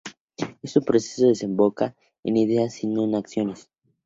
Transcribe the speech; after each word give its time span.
Es 0.63 0.75
un 0.77 0.83
proceso 0.83 1.21
que 1.21 1.27
desemboca 1.27 1.89
no 1.89 1.93
en 2.23 2.37
ideas, 2.37 2.73
sino 2.73 3.03
en 3.03 3.13
acciones. 3.13 3.69